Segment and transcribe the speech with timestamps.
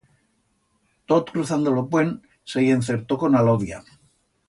[1.11, 2.17] Tot cruzando lo puent,
[2.55, 3.83] se i encertó con Alodia.